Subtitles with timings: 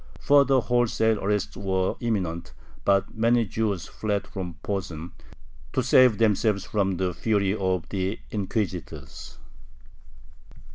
[0.19, 2.53] Further wholesale arrests were imminent,
[2.83, 5.11] but many Jews fled from Posen,
[5.73, 9.37] to save themselves from the fury of the inquisitors.